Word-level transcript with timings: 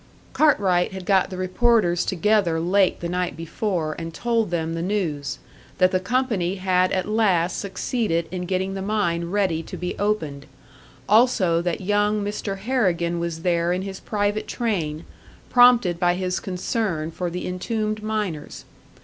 Cartwright 0.33 0.93
had 0.93 1.05
got 1.05 1.29
the 1.29 1.37
reporters 1.37 2.03
together 2.05 2.59
late 2.59 3.01
the 3.01 3.07
night 3.07 3.37
before 3.37 3.95
and 3.99 4.11
told 4.15 4.49
them 4.49 4.73
the 4.73 4.81
news 4.81 5.37
that 5.77 5.91
the 5.91 5.99
company 5.99 6.55
had 6.55 6.91
at 6.91 7.07
last 7.07 7.59
succeeded 7.59 8.27
in 8.31 8.45
getting 8.47 8.73
the 8.73 8.81
mine 8.81 9.25
ready 9.29 9.61
to 9.61 9.77
be 9.77 9.95
opened; 9.99 10.47
also 11.07 11.61
that 11.61 11.81
young 11.81 12.23
Mr. 12.23 12.57
Harrigan 12.57 13.19
was 13.19 13.43
there 13.43 13.71
in 13.71 13.83
his 13.83 13.99
private 13.99 14.47
train, 14.47 15.05
prompted 15.51 15.99
by 15.99 16.15
his 16.15 16.39
concern 16.39 17.11
for 17.11 17.29
the 17.29 17.45
entombed 17.47 18.01
miners. 18.01 18.65